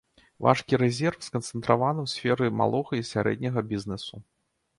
Важкі 0.45 0.77
рэзерв 0.81 1.25
сканцэнтраваны 1.27 1.99
ў 2.05 2.09
сферы 2.15 2.49
малога 2.63 2.93
і 3.01 3.07
сярэдняга 3.11 3.65
бізнэсу. 3.75 4.15